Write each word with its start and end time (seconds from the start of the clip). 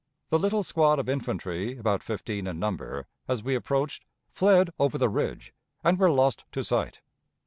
The 0.29 0.39
little 0.39 0.63
squad 0.63 0.97
of 0.97 1.07
infantry, 1.07 1.77
about 1.77 2.01
fifteen 2.01 2.47
in 2.47 2.57
number, 2.57 3.05
as 3.27 3.43
we 3.43 3.53
approached, 3.53 4.03
fled 4.31 4.71
over 4.79 4.97
the 4.97 5.09
ridge, 5.09 5.53
and 5.83 5.99
were 5.99 6.09
lost 6.09 6.43
to 6.53 6.63
sight. 6.63 7.01